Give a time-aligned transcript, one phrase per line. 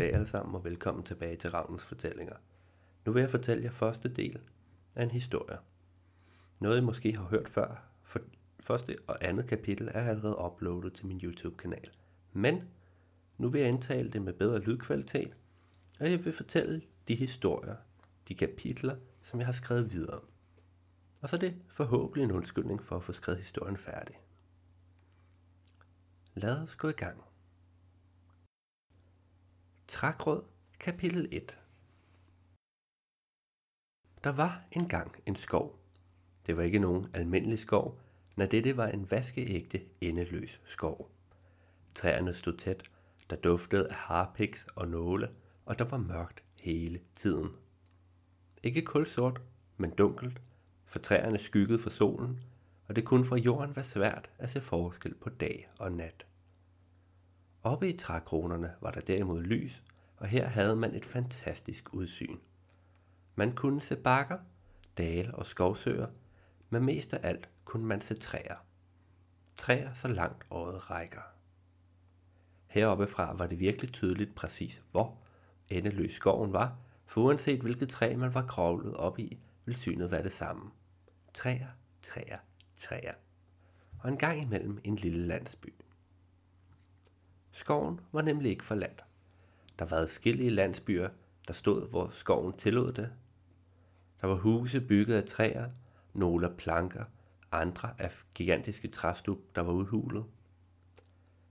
[0.00, 2.36] Goddag alle sammen og velkommen tilbage til Ravnens Fortællinger.
[3.06, 4.40] Nu vil jeg fortælle jer første del
[4.94, 5.58] af en historie.
[6.60, 8.20] Noget I måske har hørt før, for
[8.60, 11.90] første og andet kapitel er allerede uploadet til min YouTube-kanal.
[12.32, 12.62] Men
[13.38, 15.36] nu vil jeg indtale det med bedre lydkvalitet,
[15.98, 17.76] og jeg vil fortælle de historier,
[18.28, 20.20] de kapitler, som jeg har skrevet videre.
[21.20, 24.14] Og så er det forhåbentlig en undskyldning for at få skrevet historien færdig.
[26.34, 27.29] Lad os gå i gang.
[29.90, 30.42] Trækråd,
[30.80, 31.56] kapitel 1
[34.24, 35.78] Der var engang en skov.
[36.46, 38.00] Det var ikke nogen almindelig skov,
[38.36, 41.10] når dette var en vaskeægte endeløs skov.
[41.94, 42.90] Træerne stod tæt,
[43.30, 45.30] der duftede af harpiks og nåle,
[45.66, 47.48] og der var mørkt hele tiden.
[48.62, 49.40] Ikke kulsort,
[49.76, 50.40] men dunkelt,
[50.86, 52.40] for træerne skyggede for solen,
[52.88, 56.26] og det kunne fra jorden være svært at se forskel på dag og nat.
[57.62, 59.82] Oppe i trækronerne var der derimod lys,
[60.16, 62.38] og her havde man et fantastisk udsyn.
[63.34, 64.38] Man kunne se bakker,
[64.98, 66.06] dale og skovsøer,
[66.70, 68.56] men mest af alt kunne man se træer.
[69.56, 71.20] Træer så langt øjet rækker.
[72.66, 75.18] Heroppe fra var det virkelig tydeligt præcis, hvor
[75.68, 80.22] endeløs skoven var, for uanset hvilket træ man var kravlet op i, ville synet være
[80.22, 80.70] det samme.
[81.34, 81.68] Træer,
[82.02, 82.38] træer,
[82.80, 83.14] træer.
[83.98, 85.74] Og en gang imellem en lille landsby.
[87.60, 89.04] Skoven var nemlig ikke forladt.
[89.78, 91.08] Der var adskillige landsbyer,
[91.48, 93.10] der stod, hvor skoven tillod det.
[94.20, 95.70] Der var huse bygget af træer,
[96.14, 97.04] nogle af planker,
[97.52, 100.24] andre af gigantiske træstub, der var udhulet.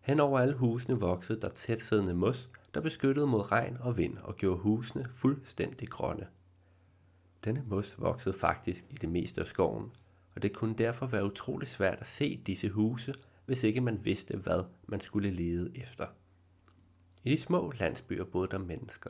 [0.02, 4.36] Hen over alle husene voksede der tætsiddende mos, der beskyttede mod regn og vind og
[4.36, 6.28] gjorde husene fuldstændig grønne.
[7.46, 9.92] Denne mos voksede faktisk i det meste af skoven,
[10.36, 13.14] og det kunne derfor være utrolig svært at se disse huse,
[13.50, 16.08] hvis ikke man vidste, hvad man skulle lede efter.
[17.24, 19.10] I de små landsbyer boede der mennesker.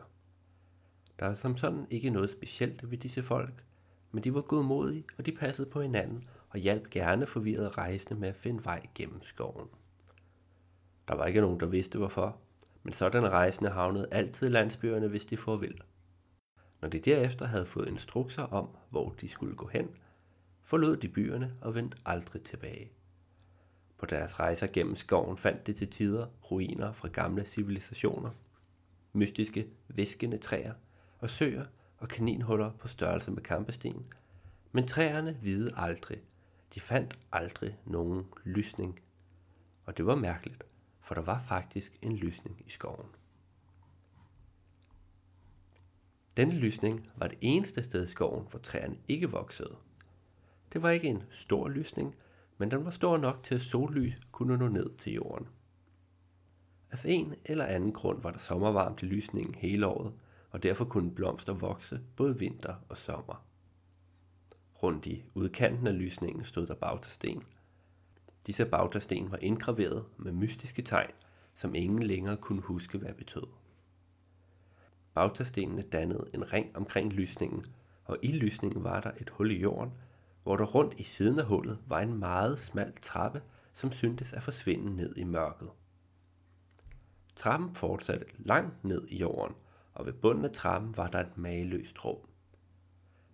[1.20, 3.64] Der er som sådan ikke noget specielt ved disse folk,
[4.12, 8.30] men de var godmodige, og de passede på hinanden og hjalp gerne forvirrede rejsende med
[8.30, 9.68] at finde vej gennem skoven.
[11.08, 12.38] Der var ikke nogen, der vidste hvorfor,
[12.84, 15.82] men sådan rejsende havnede altid landsbyerne, hvis de får vil.
[16.82, 19.90] Når de derefter havde fået instrukser om, hvor de skulle gå hen,
[20.64, 22.92] forlod de byerne og vendte aldrig tilbage.
[24.00, 28.32] På deres rejser gennem skoven fandt de til tider ruiner fra gamle civilisationer,
[29.14, 30.74] mystiske, viskende træer
[31.20, 31.66] og søer
[31.98, 34.06] og kaninhuller på størrelse med kampesten.
[34.72, 36.18] Men træerne vide aldrig.
[36.76, 39.00] De fandt aldrig nogen lysning.
[39.86, 40.64] Og det var mærkeligt,
[41.02, 43.08] for der var faktisk en lysning i skoven.
[46.38, 49.76] Denne lysning var det eneste sted i skoven, hvor træerne ikke voksede.
[50.74, 52.16] Det var ikke en stor lysning,
[52.60, 55.48] men den var stor nok til at sollys kunne nå ned til jorden.
[56.92, 60.14] Af en eller anden grund var der sommervarmt i lysningen hele året,
[60.52, 63.44] og derfor kunne blomster vokse både vinter og sommer.
[64.84, 67.44] Rundt i udkanten af lysningen stod der bautasten.
[68.48, 71.12] Disse bautasten var indgraveret med mystiske tegn,
[71.56, 73.48] som ingen længere kunne huske, hvad betød.
[75.14, 77.66] Bautastenene dannede en ring omkring lysningen,
[78.06, 79.92] og i lysningen var der et hul i jorden,
[80.44, 83.42] hvor der rundt i siden af hullet var en meget smal trappe,
[83.76, 85.70] som syntes at forsvinde ned i mørket.
[87.36, 89.56] Trappen fortsatte langt ned i jorden,
[89.94, 92.18] og ved bunden af trappen var der et mageløst rum.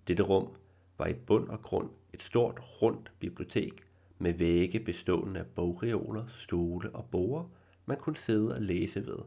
[0.07, 0.55] Dette rum
[0.97, 3.83] var i bund og grund et stort, rundt bibliotek
[4.17, 7.49] med vægge bestående af bogreoler, stole og borer,
[7.85, 9.19] man kunne sidde og læse ved,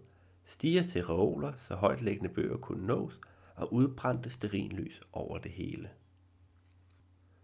[0.44, 3.21] stiger til reoler, så højtlæggende bøger kunne nås,
[3.55, 5.91] og udbrændte sterinlys over det hele.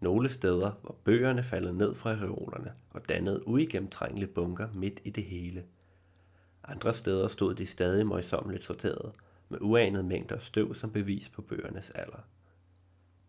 [0.05, 5.25] Nogle steder var bøgerne faldet ned fra reolerne og dannede uigennemtrængelige bunker midt i det
[5.25, 5.65] hele.
[6.65, 9.13] Andre steder stod de stadig møjsommeligt sorteret,
[9.49, 12.27] med uanede mængder støv som bevis på bøgernes alder.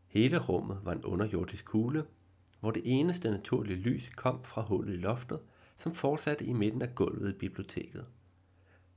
[0.08, 2.06] Hele rummet var en underjordisk kugle,
[2.60, 5.40] hvor det eneste naturlige lys kom fra hullet i loftet,
[5.78, 8.06] som fortsatte i midten af gulvet i biblioteket.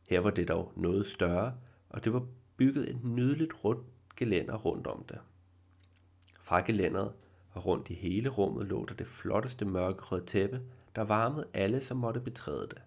[0.09, 1.55] Her var det dog noget større,
[1.89, 2.27] og det var
[2.57, 3.87] bygget et nydeligt rundt
[4.17, 5.19] gelænder rundt om det.
[6.43, 7.13] Fra gelænderet
[7.59, 10.61] og rundt i hele rummet lå der det flotteste mørkerøde tæppe,
[10.97, 12.83] der varmede alle, som måtte betræde det.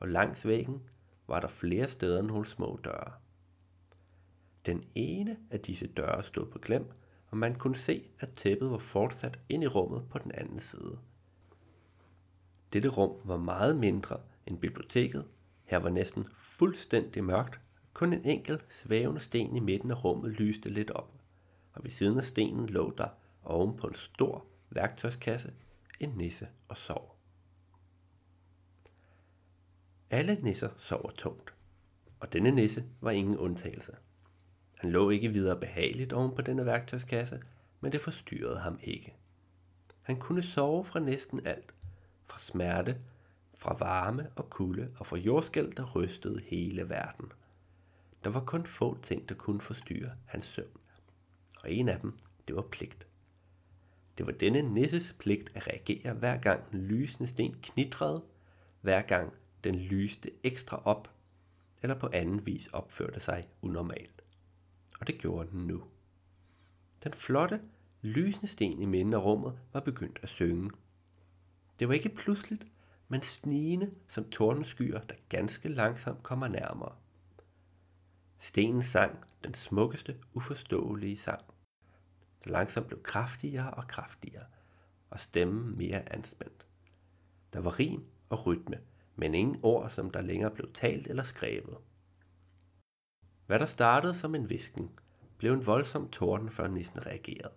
[0.00, 0.82] Og langs væggen
[1.26, 3.12] var der flere steder nogle små døre.
[4.66, 6.90] Den ene af disse døre stod på klem,
[7.30, 10.98] og man kunne se, at tæppet var fortsat ind i rummet på den anden side.
[12.72, 15.24] Dette rum var meget mindre end biblioteket.
[15.64, 16.26] Her var næsten
[16.58, 17.60] fuldstændig mørkt.
[17.94, 21.12] Kun en enkelt svævende sten i midten af rummet lyste lidt op,
[21.72, 23.08] og ved siden af stenen lå der
[23.44, 25.52] oven på en stor værktøjskasse
[26.02, 27.16] en nisse og sov.
[30.10, 31.54] Alle nisser sover tungt,
[32.20, 33.96] og denne nisse var ingen undtagelse.
[34.74, 37.42] Han lå ikke videre behageligt oven på denne værktøjskasse,
[37.80, 39.14] men det forstyrrede ham ikke.
[40.02, 41.74] Han kunne sove fra næsten alt,
[42.26, 43.00] fra smerte,
[43.58, 47.32] fra varme og kulde og fra jordskæld, der rystede hele verden.
[48.24, 50.80] Der var kun få ting, der kunne forstyrre hans søvn,
[51.56, 52.18] og en af dem,
[52.48, 53.06] det var pligt.
[54.22, 58.22] Det var denne nisses pligt at reagere hver gang den lysende sten knitrede,
[58.80, 59.32] hver gang
[59.64, 61.10] den lyste ekstra op,
[61.82, 64.22] eller på anden vis opførte sig unormalt.
[65.00, 65.84] Og det gjorde den nu.
[67.04, 67.60] Den flotte,
[68.02, 70.70] lysende sten i midten af rummet var begyndt at synge.
[71.78, 72.66] Det var ikke pludseligt,
[73.08, 76.94] men snigende som tordenskyer, der ganske langsomt kommer nærmere.
[78.40, 81.44] Stenen sang den smukkeste, uforståelige sang
[82.44, 84.44] der langsomt blev kraftigere og kraftigere,
[85.10, 86.66] og stemmen mere anspændt.
[87.52, 88.78] Der var rim og rytme,
[89.16, 91.76] men ingen ord, som der længere blev talt eller skrevet.
[93.46, 94.90] Hvad der startede som en visken,
[95.38, 97.52] blev en voldsom torden, før nissen reagerede.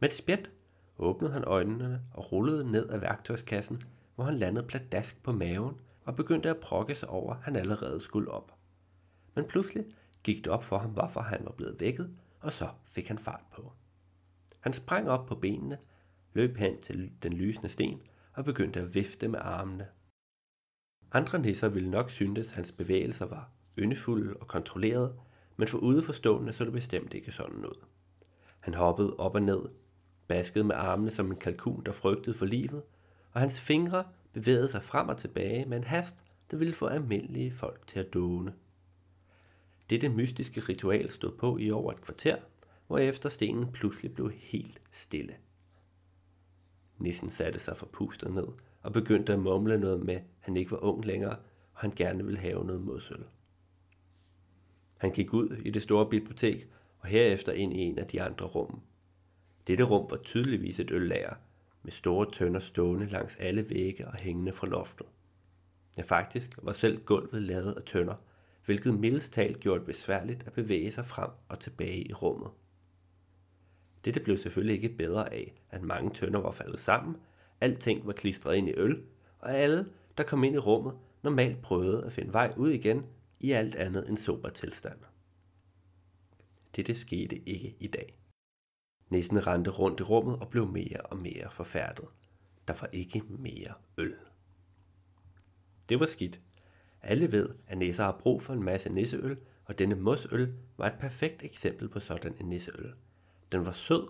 [0.00, 0.50] Med et spjæt
[0.98, 3.82] åbnede han øjnene og rullede ned af værktøjskassen,
[4.14, 8.00] hvor han landede pladask på maven og begyndte at prokke sig over, at han allerede
[8.00, 8.52] skulle op.
[9.34, 9.84] Men pludselig
[10.22, 13.44] gik det op for ham, hvorfor han var blevet vækket, og så fik han fart
[13.54, 13.72] på.
[14.62, 15.78] Han sprang op på benene,
[16.32, 18.02] løb hen til den lysende sten
[18.34, 19.86] og begyndte at vifte med armene.
[21.12, 25.14] Andre nisser ville nok syntes, at hans bevægelser var yndefulde og kontrollerede,
[25.56, 27.84] men for udeforstående så det bestemt ikke sådan ud.
[28.60, 29.62] Han hoppede op og ned,
[30.28, 32.82] baskede med armene som en kalkun, der frygtede for livet,
[33.32, 36.16] og hans fingre bevægede sig frem og tilbage med en hast,
[36.50, 38.54] der ville få almindelige folk til at dåne.
[39.90, 42.36] Dette mystiske ritual stod på i over et kvarter,
[42.92, 45.34] hvorefter stenen pludselig blev helt stille.
[46.98, 48.46] Nissen satte sig forpustet ned
[48.82, 51.36] og begyndte at mumle noget med, at han ikke var ung længere,
[51.72, 53.24] og han gerne ville have noget modsøl.
[54.96, 56.66] Han gik ud i det store bibliotek
[56.98, 58.80] og herefter ind i en af de andre rum.
[59.66, 61.34] Dette rum var tydeligvis et øllager,
[61.82, 65.06] med store tønder stående langs alle vægge og hængende fra loftet.
[65.96, 68.14] Ja, faktisk var selv gulvet lavet af tønder,
[68.64, 72.50] hvilket mildest talt gjorde det besværligt at bevæge sig frem og tilbage i rummet.
[74.04, 77.16] Dette blev selvfølgelig ikke bedre af, at mange tønder var faldet sammen,
[77.60, 79.02] alting var klistret ind i øl,
[79.38, 83.06] og alle, der kom ind i rummet, normalt prøvede at finde vej ud igen
[83.40, 84.98] i alt andet end sober tilstand.
[86.76, 88.14] Dette skete ikke i dag.
[89.10, 92.04] Nissen rendte rundt i rummet og blev mere og mere forfærdet.
[92.68, 94.14] Der var ikke mere øl.
[95.88, 96.40] Det var skidt.
[97.02, 100.98] Alle ved, at nisser har brug for en masse nisseøl, og denne mosøl var et
[101.00, 102.92] perfekt eksempel på sådan en nisseøl.
[103.52, 104.08] Den var sød,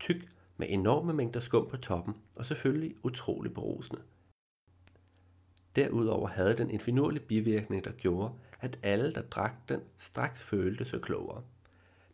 [0.00, 4.02] tyk, med enorme mængder skum på toppen, og selvfølgelig utrolig berusende.
[5.76, 10.84] Derudover havde den en finurlig bivirkning, der gjorde, at alle, der drak den, straks følte
[10.84, 11.42] sig klogere.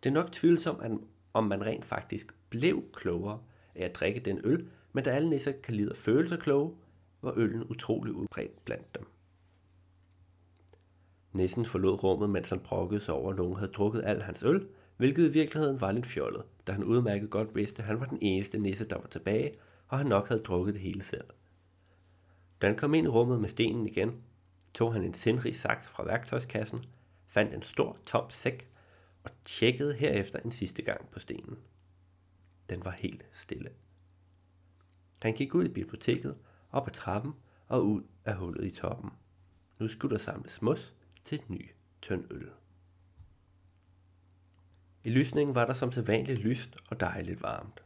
[0.03, 0.91] Det er nok tvivlsomt, at,
[1.33, 3.41] om man rent faktisk blev klogere
[3.75, 6.75] af at drikke den øl, men da alle nisser kan lide at føle sig kloge,
[7.23, 9.07] var øllen utrolig udbredt blandt dem.
[11.33, 14.69] Nissen forlod rummet, mens han brokkede sig over, at nogen havde drukket al hans øl,
[14.97, 18.19] hvilket i virkeligheden var lidt fjollet, da han udmærket godt vidste, at han var den
[18.21, 19.55] eneste nisse, der var tilbage,
[19.89, 21.25] og han nok havde drukket det hele selv.
[22.63, 24.23] Da han kom ind i rummet med stenen igen,
[24.75, 26.85] tog han en sindrig saks fra værktøjskassen,
[27.29, 28.69] fandt en stor tom sæk
[29.25, 31.59] og tjekkede herefter en sidste gang på stenen.
[32.69, 33.71] Den var helt stille.
[35.23, 36.37] Han gik ud i biblioteket,
[36.73, 37.33] op ad trappen
[37.69, 39.11] og ud af hullet i toppen.
[39.79, 41.71] Nu skulle der samles mos til et ny
[42.03, 42.51] tynd øl.
[45.05, 47.83] I lysningen var der som sædvanligt lyst og dejligt varmt.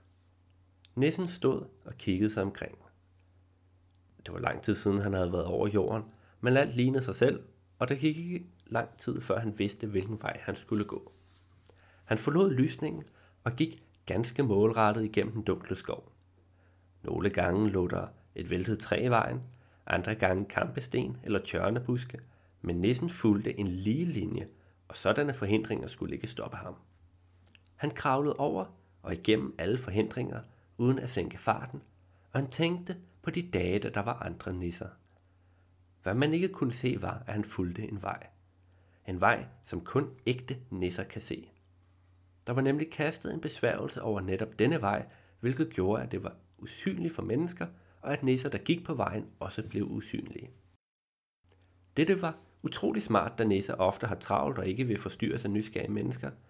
[0.95, 2.79] Nissen stod og kiggede sig omkring.
[4.27, 6.05] Det var lang tid siden, han havde været over jorden,
[6.41, 7.43] men alt lignede sig selv,
[7.79, 11.13] og der gik ikke lang tid, før han vidste, hvilken vej han skulle gå.
[12.05, 13.05] Han forlod lysningen
[13.45, 16.13] og gik ganske målrettet igennem den dunkle skov.
[17.03, 19.43] Nogle gange lå der et væltet træ i vejen,
[19.87, 22.21] andre gange kampesten eller tjørnebuske,
[22.63, 24.49] men nissen fulgte en lige linje,
[24.89, 26.75] og sådanne forhindringer skulle ikke stoppe ham.
[27.77, 28.67] Han kravlede over
[29.03, 30.41] og igennem alle forhindringer,
[30.79, 31.83] uden at sænke farten,
[32.33, 34.89] og han tænkte på de dage, da der var andre nisser.
[36.03, 38.27] Hvad man ikke kunne se var, at han fulgte en vej.
[39.09, 41.49] En vej, som kun ægte nisser kan se.
[42.47, 45.07] Der var nemlig kastet en besværgelse over netop denne vej,
[45.41, 47.67] hvilket gjorde, at det var usynligt for mennesker,
[48.01, 50.51] og at nisser, der gik på vejen, også blev usynlige.
[51.97, 55.93] Dette var utrolig smart, da nisser ofte har travlt og ikke vil forstyrres af nysgerrige
[55.93, 56.31] mennesker–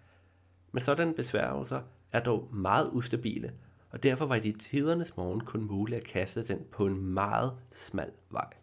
[0.75, 3.53] men sådanne besværgelser er dog meget ustabile,
[3.89, 7.53] og derfor var det i tidernes morgen kun muligt at kaste den på en meget
[7.73, 8.53] smal vej.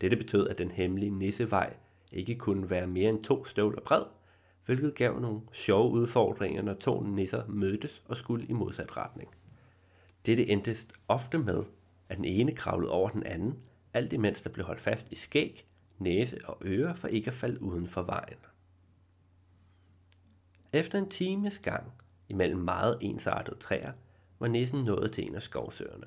[0.00, 1.74] Dette betød, at den hemmelige nissevej
[2.12, 4.02] ikke kunne være mere end to støvler bred,
[4.66, 9.28] hvilket gav nogle sjove udfordringer, når to nisser mødtes og skulle i modsat retning.
[10.26, 10.76] Dette endte
[11.08, 11.62] ofte med,
[12.08, 13.58] at den ene kravlede over den anden,
[13.94, 15.66] alt imens der blev holdt fast i skæg,
[15.98, 18.38] næse og ører for ikke at falde uden for vejen.
[20.72, 21.92] Efter en times gang
[22.28, 23.92] imellem meget ensartede træer,
[24.38, 26.06] var nissen nået til en af skovsøerne.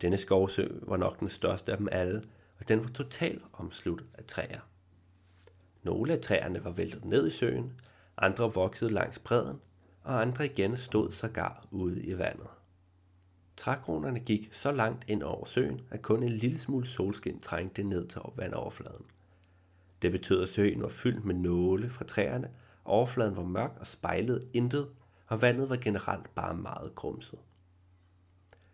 [0.00, 2.24] Denne skovsø var nok den største af dem alle,
[2.58, 4.60] og den var totalt omsluttet af træer.
[5.82, 7.72] Nogle af træerne var væltet ned i søen,
[8.16, 9.60] andre voksede langs bredden,
[10.02, 12.48] og andre igen stod sågar ude i vandet.
[13.56, 18.08] Trækronerne gik så langt ind over søen, at kun en lille smule solskin trængte ned
[18.08, 19.04] til vandoverfladen.
[20.02, 22.50] Det betød, at søen var fyldt med nåle fra træerne,
[22.84, 24.88] overfladen var mørk og spejlede intet,
[25.26, 27.38] og vandet var generelt bare meget grumset.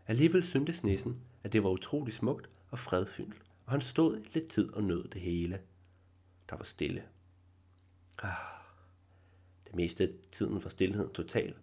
[0.07, 4.73] Alligevel syntes nissen, at det var utrolig smukt og fredfyldt, og han stod lidt tid
[4.73, 5.61] og nød det hele.
[6.51, 7.03] Der var stille.
[8.19, 8.35] Ah,
[9.67, 11.55] det meste af tiden var stillheden total.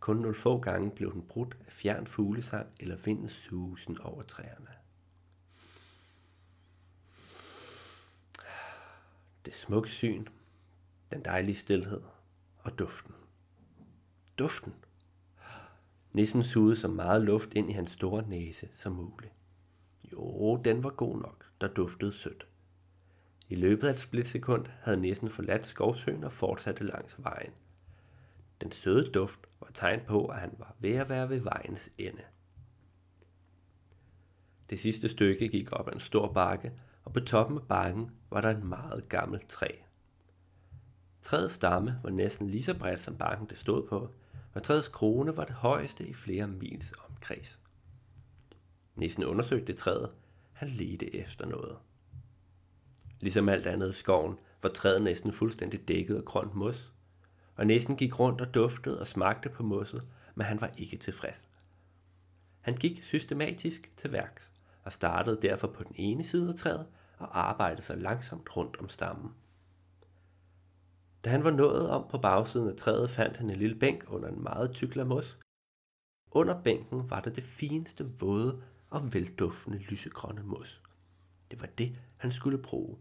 [0.00, 4.70] Kun nogle få gange blev den brudt af fjern fuglesang eller vindens susen over træerne.
[8.38, 8.44] Ah,
[9.44, 10.26] det smukke syn,
[11.14, 12.00] den dejlige stillhed
[12.58, 13.14] og duften.
[14.38, 14.74] Duften.
[16.12, 19.32] Nissen sugede så meget luft ind i hans store næse som muligt.
[20.12, 22.46] Jo, den var god nok, der duftede sødt.
[23.48, 27.52] I løbet af et splitsekund havde nissen forladt skovsøen og fortsatte langs vejen.
[28.60, 32.22] Den søde duft var tegn på, at han var ved at være ved vejens ende.
[34.70, 36.72] Det sidste stykke gik op ad en stor bakke,
[37.04, 39.68] og på toppen af bakken var der et meget gammelt træ.
[41.24, 44.10] Træets stamme var næsten lige så bredt som bakken det stod på,
[44.54, 47.58] og træets krone var det højeste i flere mils omkreds.
[48.96, 50.10] Nissen undersøgte træet.
[50.52, 51.76] Han ledte efter noget.
[53.20, 56.92] Ligesom alt andet i skoven var træet næsten fuldstændig dækket af grønt mos,
[57.56, 60.02] og næsten gik rundt og duftede og smagte på mosset,
[60.34, 61.48] men han var ikke tilfreds.
[62.60, 64.50] Han gik systematisk til værks
[64.82, 66.86] og startede derfor på den ene side af træet
[67.18, 69.34] og arbejdede sig langsomt rundt om stammen.
[71.24, 74.28] Da han var nået om på bagsiden af træet, fandt han en lille bænk under
[74.28, 75.38] en meget tyk mos.
[76.30, 80.82] Under bænken var der det fineste våde og velduftende lysegrønne mos.
[81.50, 82.98] Det var det, han skulle bruge.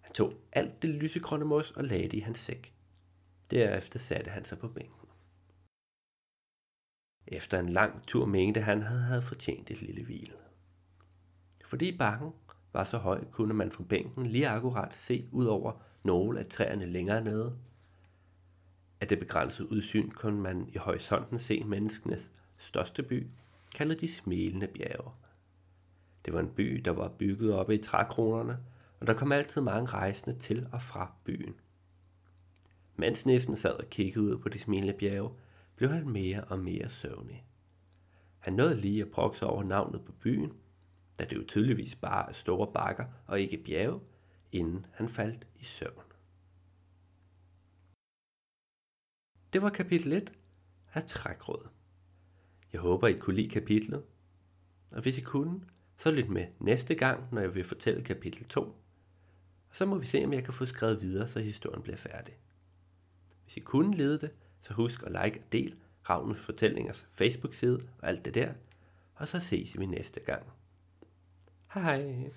[0.00, 2.74] Han tog alt det lysegrønne mos og lagde det i hans sæk.
[3.50, 5.08] Derefter satte han sig på bænken.
[7.26, 10.32] Efter en lang tur mente han, at han havde fortjent et lille hvil.
[11.64, 12.32] Fordi bakken
[12.72, 16.86] var så høj, kunne man fra bænken lige akkurat se ud over nogle af træerne
[16.86, 17.56] længere nede.
[19.00, 23.26] Af det begrænsede udsyn kunne man i horisonten se menneskenes største by,
[23.74, 25.10] kaldet de smilende bjerge.
[26.24, 28.58] Det var en by, der var bygget oppe i trækronerne,
[29.00, 31.54] og der kom altid mange rejsende til og fra byen.
[32.96, 35.30] Mens næsten sad og kiggede ud på de smilende bjerge,
[35.76, 37.44] blev han mere og mere søvnig.
[38.38, 40.52] Han nåede lige at brokse over navnet på byen,
[41.18, 44.00] da det jo tydeligvis bare er store bakker og ikke bjerge,
[44.52, 46.02] inden han faldt i søvn.
[49.52, 50.32] Det var kapitel 1
[50.94, 51.68] af Trækråd.
[52.72, 54.04] Jeg håber, I kunne lide kapitlet,
[54.90, 55.60] og hvis I kunne,
[55.98, 58.62] så lyt med næste gang, når jeg vil fortælle kapitel 2.
[59.68, 62.34] Og så må vi se, om jeg kan få skrevet videre, så historien bliver færdig.
[63.44, 64.30] Hvis I kunne lide det,
[64.62, 65.76] så husk at like og del
[66.10, 68.52] Ravnens Fortællingers Facebook-side og alt det der,
[69.14, 70.46] og så ses vi næste gang.
[71.74, 72.30] Hej!